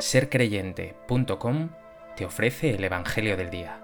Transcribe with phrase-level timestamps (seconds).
[0.00, 1.70] sercreyente.com
[2.16, 3.80] te ofrece el Evangelio del Día.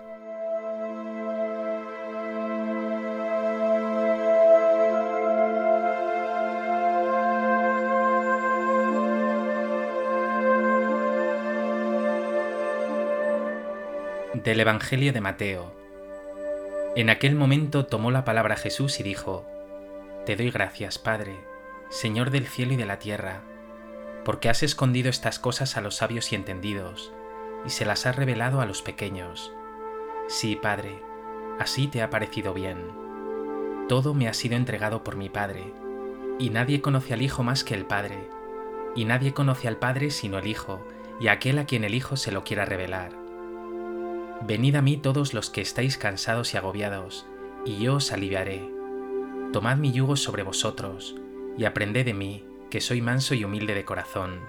[14.34, 15.72] Del Evangelio de Mateo.
[16.96, 19.44] En aquel momento tomó la palabra Jesús y dijo,
[20.26, 21.34] Te doy gracias, Padre,
[21.90, 23.42] Señor del cielo y de la tierra
[24.24, 27.12] porque has escondido estas cosas a los sabios y entendidos,
[27.66, 29.52] y se las has revelado a los pequeños.
[30.28, 31.02] Sí, Padre,
[31.58, 32.78] así te ha parecido bien.
[33.88, 35.72] Todo me ha sido entregado por mi Padre,
[36.38, 38.28] y nadie conoce al Hijo más que el Padre,
[38.96, 40.80] y nadie conoce al Padre sino el Hijo,
[41.20, 43.12] y aquel a quien el Hijo se lo quiera revelar.
[44.46, 47.26] Venid a mí todos los que estáis cansados y agobiados,
[47.64, 48.68] y yo os aliviaré.
[49.52, 51.14] Tomad mi yugo sobre vosotros,
[51.56, 54.40] y aprended de mí, que soy manso y humilde de corazón,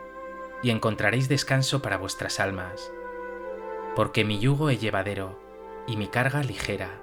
[0.64, 2.92] y encontraréis descanso para vuestras almas,
[3.96, 5.40] porque mi yugo es llevadero
[5.88, 7.02] y mi carga ligera.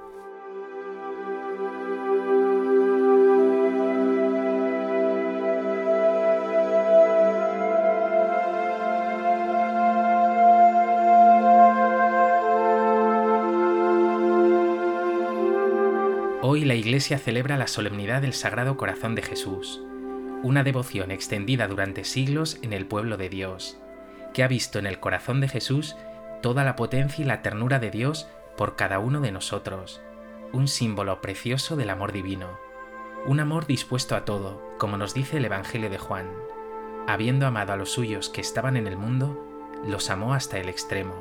[16.45, 19.81] Hoy la Iglesia celebra la solemnidad del Sagrado Corazón de Jesús,
[20.43, 23.79] una devoción extendida durante siglos en el pueblo de Dios,
[24.35, 25.97] que ha visto en el corazón de Jesús
[26.43, 30.03] toda la potencia y la ternura de Dios por cada uno de nosotros,
[30.53, 32.59] un símbolo precioso del amor divino,
[33.25, 36.29] un amor dispuesto a todo, como nos dice el Evangelio de Juan.
[37.07, 39.47] Habiendo amado a los suyos que estaban en el mundo,
[39.87, 41.15] los amó hasta el extremo.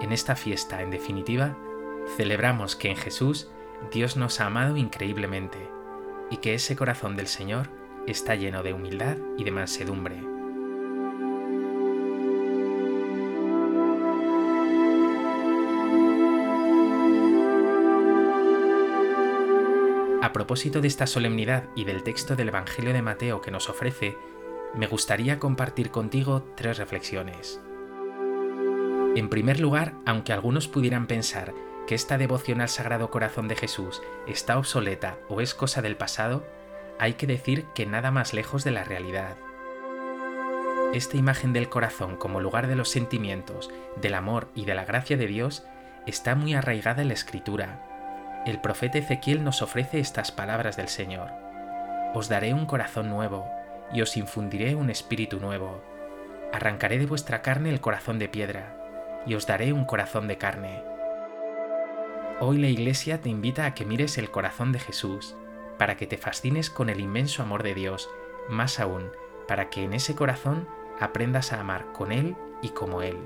[0.00, 1.56] En esta fiesta, en definitiva,
[2.16, 3.50] celebramos que en Jesús
[3.92, 5.58] Dios nos ha amado increíblemente
[6.30, 7.68] y que ese corazón del Señor
[8.06, 10.16] está lleno de humildad y de mansedumbre.
[20.22, 24.16] A propósito de esta solemnidad y del texto del Evangelio de Mateo que nos ofrece,
[24.74, 27.60] me gustaría compartir contigo tres reflexiones.
[29.14, 31.52] En primer lugar, aunque algunos pudieran pensar
[31.86, 36.46] que esta devoción al Sagrado Corazón de Jesús está obsoleta o es cosa del pasado,
[37.02, 39.34] hay que decir que nada más lejos de la realidad.
[40.94, 43.70] Esta imagen del corazón como lugar de los sentimientos,
[44.00, 45.66] del amor y de la gracia de Dios
[46.06, 48.42] está muy arraigada en la escritura.
[48.46, 51.32] El profeta Ezequiel nos ofrece estas palabras del Señor.
[52.14, 53.50] Os daré un corazón nuevo
[53.92, 55.82] y os infundiré un espíritu nuevo.
[56.52, 58.76] Arrancaré de vuestra carne el corazón de piedra
[59.26, 60.84] y os daré un corazón de carne.
[62.38, 65.34] Hoy la Iglesia te invita a que mires el corazón de Jesús,
[65.78, 68.08] para que te fascines con el inmenso amor de Dios,
[68.48, 69.10] más aún,
[69.48, 70.68] para que en ese corazón
[71.00, 73.18] aprendas a amar con Él y como Él.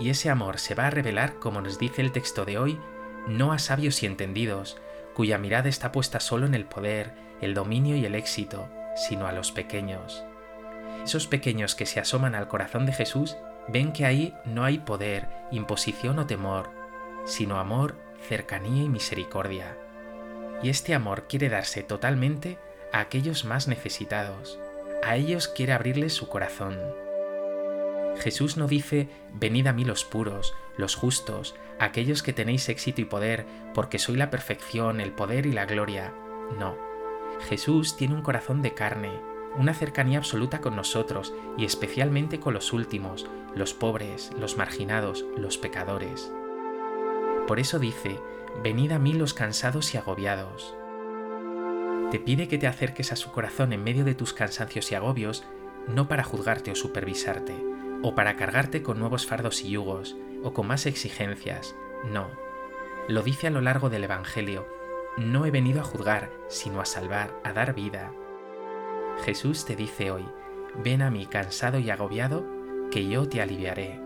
[0.00, 2.78] Y ese amor se va a revelar, como nos dice el texto de hoy,
[3.26, 4.76] no a sabios y entendidos,
[5.14, 9.32] cuya mirada está puesta solo en el poder, el dominio y el éxito, sino a
[9.32, 10.24] los pequeños.
[11.04, 13.36] Esos pequeños que se asoman al corazón de Jesús
[13.68, 16.70] ven que ahí no hay poder, imposición o temor,
[17.24, 17.96] sino amor,
[18.28, 19.76] cercanía y misericordia
[20.66, 22.58] y este amor quiere darse totalmente
[22.92, 24.58] a aquellos más necesitados.
[25.04, 26.76] A ellos quiere abrirles su corazón.
[28.18, 33.04] Jesús no dice, venid a mí los puros, los justos, aquellos que tenéis éxito y
[33.04, 36.12] poder, porque soy la perfección, el poder y la gloria.
[36.58, 36.76] No.
[37.48, 39.12] Jesús tiene un corazón de carne,
[39.56, 43.24] una cercanía absoluta con nosotros y especialmente con los últimos,
[43.54, 46.32] los pobres, los marginados, los pecadores.
[47.46, 48.18] Por eso dice,
[48.62, 50.74] Venid a mí los cansados y agobiados.
[52.10, 55.44] Te pide que te acerques a su corazón en medio de tus cansancios y agobios,
[55.88, 57.54] no para juzgarte o supervisarte,
[58.02, 61.74] o para cargarte con nuevos fardos y yugos, o con más exigencias,
[62.10, 62.30] no.
[63.08, 64.66] Lo dice a lo largo del Evangelio,
[65.16, 68.12] no he venido a juzgar, sino a salvar, a dar vida.
[69.24, 70.24] Jesús te dice hoy,
[70.82, 72.46] ven a mí cansado y agobiado,
[72.90, 74.00] que yo te aliviaré.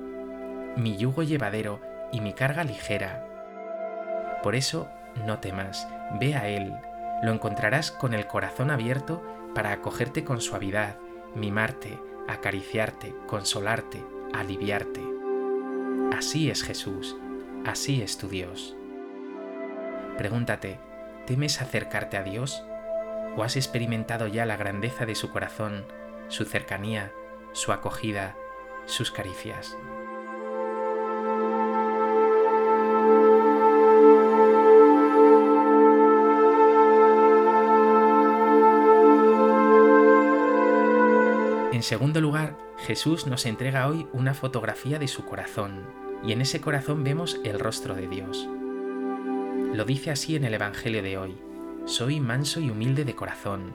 [0.76, 1.80] Mi yugo llevadero
[2.12, 3.26] y mi carga ligera,
[4.42, 4.88] por eso,
[5.26, 5.86] no temas,
[6.18, 6.74] ve a Él,
[7.22, 9.22] lo encontrarás con el corazón abierto
[9.54, 10.96] para acogerte con suavidad,
[11.34, 11.98] mimarte,
[12.28, 14.02] acariciarte, consolarte,
[14.32, 15.02] aliviarte.
[16.16, 17.16] Así es Jesús,
[17.66, 18.76] así es tu Dios.
[20.16, 20.78] Pregúntate,
[21.26, 22.62] ¿temes acercarte a Dios?
[23.36, 25.84] ¿O has experimentado ya la grandeza de su corazón,
[26.28, 27.12] su cercanía,
[27.52, 28.36] su acogida,
[28.86, 29.76] sus caricias?
[41.80, 45.86] En segundo lugar, Jesús nos entrega hoy una fotografía de su corazón,
[46.22, 48.46] y en ese corazón vemos el rostro de Dios.
[49.72, 51.38] Lo dice así en el Evangelio de hoy,
[51.86, 53.72] soy manso y humilde de corazón.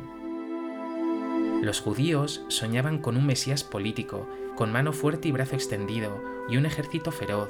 [1.64, 6.68] Los judíos soñaban con un Mesías político, con mano fuerte y brazo extendido, y un
[6.68, 7.50] ejército feroz,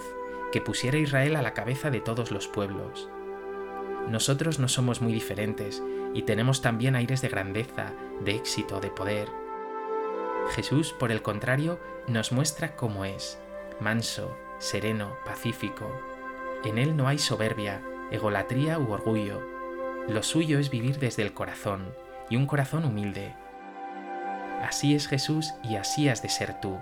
[0.53, 3.09] que pusiera a Israel a la cabeza de todos los pueblos.
[4.09, 7.91] Nosotros no somos muy diferentes, y tenemos también aires de grandeza,
[8.23, 9.44] de éxito, de poder.
[10.51, 13.39] Jesús, por el contrario, nos muestra cómo es,
[13.79, 15.89] manso, sereno, pacífico.
[16.63, 17.81] En él no hay soberbia,
[18.11, 19.41] egolatría u orgullo.
[20.07, 21.93] Lo suyo es vivir desde el corazón,
[22.29, 23.33] y un corazón humilde.
[24.61, 26.77] Así es Jesús y así has de ser tú.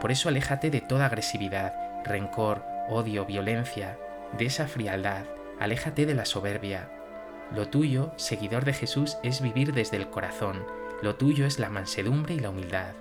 [0.00, 1.74] Por eso aléjate de toda agresividad,
[2.04, 3.98] rencor, odio, violencia,
[4.36, 5.24] de esa frialdad,
[5.60, 6.88] aléjate de la soberbia.
[7.54, 10.64] Lo tuyo, seguidor de Jesús, es vivir desde el corazón,
[11.02, 12.94] lo tuyo es la mansedumbre y la humildad.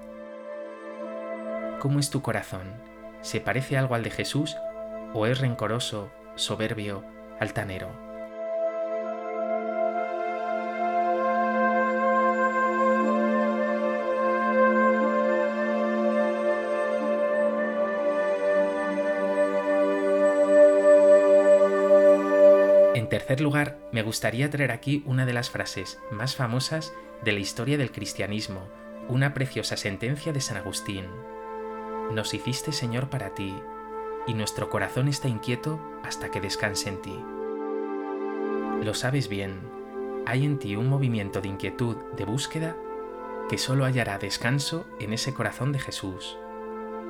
[1.79, 2.73] ¿Cómo es tu corazón?
[3.21, 4.57] ¿Se parece algo al de Jesús
[5.13, 7.05] o es rencoroso, soberbio,
[7.39, 8.10] altanero?
[23.11, 27.77] Tercer lugar, me gustaría traer aquí una de las frases más famosas de la historia
[27.77, 28.61] del cristianismo,
[29.09, 31.07] una preciosa sentencia de San Agustín.
[32.13, 33.53] Nos hiciste Señor para ti,
[34.27, 37.19] y nuestro corazón está inquieto hasta que descanse en ti.
[38.81, 39.59] Lo sabes bien,
[40.25, 42.77] hay en ti un movimiento de inquietud, de búsqueda,
[43.49, 46.37] que solo hallará descanso en ese corazón de Jesús.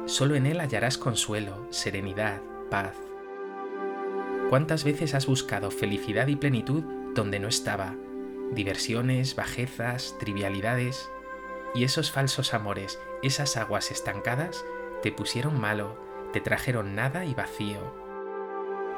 [0.07, 2.95] Solo en él hallarás consuelo, serenidad, paz.
[4.51, 6.83] ¿Cuántas veces has buscado felicidad y plenitud
[7.15, 7.95] donde no estaba,
[8.51, 11.09] diversiones, bajezas, trivialidades,
[11.73, 14.65] y esos falsos amores, esas aguas estancadas,
[15.03, 15.97] te pusieron malo,
[16.33, 17.95] te trajeron nada y vacío.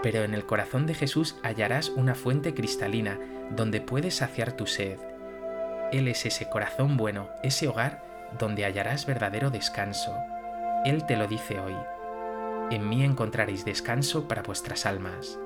[0.02, 3.20] Pero en el corazón de Jesús hallarás una fuente cristalina
[3.52, 4.98] donde puedes saciar tu sed.
[5.92, 8.04] Él es ese corazón bueno, ese hogar
[8.40, 10.16] donde hallarás verdadero descanso.
[10.84, 11.76] Él te lo dice hoy.
[12.72, 15.38] En mí encontraréis descanso para vuestras almas.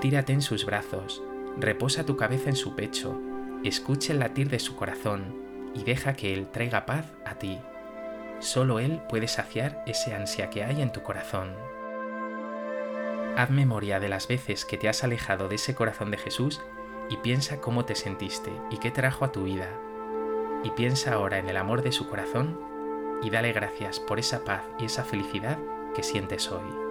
[0.00, 1.22] Tírate en sus brazos,
[1.56, 3.20] reposa tu cabeza en su pecho,
[3.64, 5.34] escucha el latir de su corazón
[5.74, 7.58] y deja que Él traiga paz a ti.
[8.38, 11.52] Solo Él puede saciar ese ansia que hay en tu corazón.
[13.36, 16.60] Haz memoria de las veces que te has alejado de ese corazón de Jesús
[17.10, 19.68] y piensa cómo te sentiste y qué trajo a tu vida.
[20.62, 22.56] Y piensa ahora en el amor de su corazón
[23.20, 25.58] y dale gracias por esa paz y esa felicidad
[25.96, 26.87] que sientes hoy.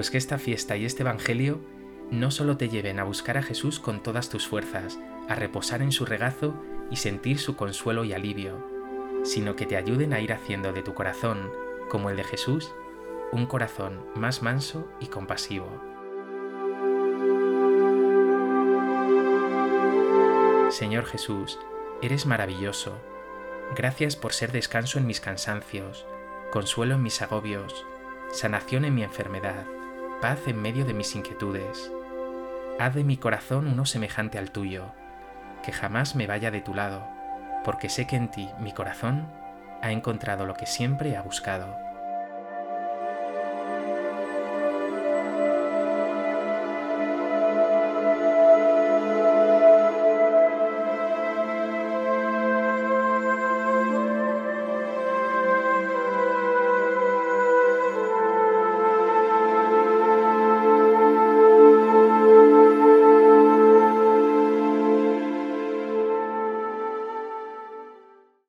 [0.00, 1.60] Pues que esta fiesta y este Evangelio
[2.10, 4.98] no solo te lleven a buscar a Jesús con todas tus fuerzas,
[5.28, 6.54] a reposar en su regazo
[6.90, 8.66] y sentir su consuelo y alivio,
[9.24, 11.52] sino que te ayuden a ir haciendo de tu corazón,
[11.90, 12.72] como el de Jesús,
[13.30, 15.68] un corazón más manso y compasivo.
[20.70, 21.58] Señor Jesús,
[22.00, 22.96] eres maravilloso.
[23.76, 26.06] Gracias por ser descanso en mis cansancios,
[26.50, 27.84] consuelo en mis agobios,
[28.32, 29.66] sanación en mi enfermedad
[30.20, 31.90] paz en medio de mis inquietudes.
[32.78, 34.92] Haz de mi corazón uno semejante al tuyo,
[35.62, 37.08] que jamás me vaya de tu lado,
[37.64, 39.26] porque sé que en ti mi corazón
[39.80, 41.89] ha encontrado lo que siempre ha buscado